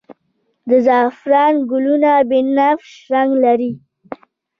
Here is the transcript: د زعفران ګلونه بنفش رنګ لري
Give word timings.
د 0.69 0.71
زعفران 0.85 1.53
ګلونه 1.69 2.11
بنفش 2.29 2.91
رنګ 3.13 3.31
لري 3.43 3.71